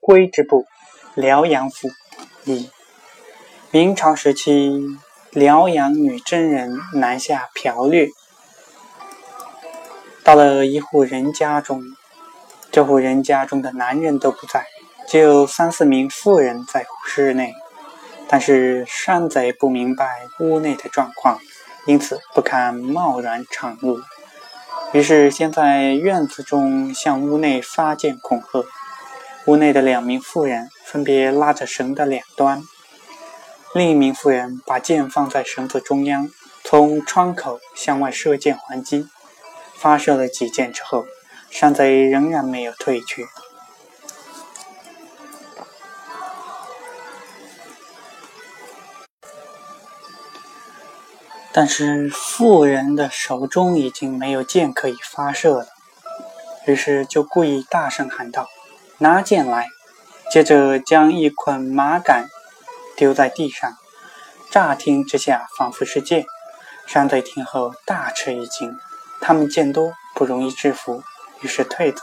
[0.00, 0.66] 归之部，
[1.14, 1.90] 辽阳府。
[2.44, 2.70] 一，
[3.70, 4.82] 明朝时期，
[5.30, 8.08] 辽阳女真人南下剽掠，
[10.24, 11.82] 到了一户人家中，
[12.72, 14.64] 这户人家中的男人都不在，
[15.06, 17.54] 只有三四名妇人在室内。
[18.26, 21.38] 但是山贼不明白屋内的状况，
[21.84, 24.00] 因此不敢贸然闯入。
[24.92, 28.64] 于是先在院子中向屋内发箭恐吓。
[29.50, 32.62] 屋内的两名妇人分别拉着绳的两端，
[33.74, 36.30] 另一名妇人把箭放在绳子中央，
[36.62, 39.08] 从窗口向外射箭还击。
[39.74, 41.04] 发射了几箭之后，
[41.50, 43.26] 山贼仍然没有退去。
[51.50, 55.66] 但是妇人的手中已经没有箭可以发射了，
[56.68, 58.46] 于是就故意大声喊道
[59.00, 59.68] ：“拿剑来！”
[60.30, 62.28] 接着将一捆麻杆
[62.96, 63.76] 丢在地上，
[64.48, 66.24] 乍听之下仿佛是剑。
[66.86, 68.76] 山贼听后大吃一惊，
[69.20, 71.02] 他们见多不容易制服，
[71.40, 72.02] 于是退走。